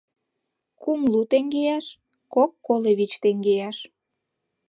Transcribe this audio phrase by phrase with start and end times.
[0.81, 1.85] —Кум лу теҥгеаш,
[2.33, 3.77] кок коло вич теҥгеаш.